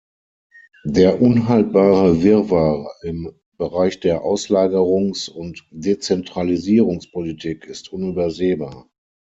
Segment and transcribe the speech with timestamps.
[0.87, 8.89] Der unhaltbare Wirrwarr im Bereich der Auslagerungs- und Dezentralisierungspolitik ist unübersehbar.